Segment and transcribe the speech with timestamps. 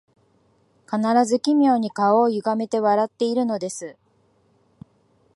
[0.91, 3.97] 必ず奇妙に顔をゆがめて笑っているのです